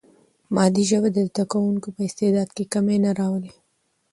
مادي 0.55 0.83
ژبه 0.89 1.09
د 1.13 1.17
زده 1.29 1.43
کوونکي 1.51 1.89
په 1.95 2.01
استعداد 2.07 2.49
کې 2.55 2.63
کمی 2.73 2.97
نه 3.05 3.11
راولي. 3.19 3.53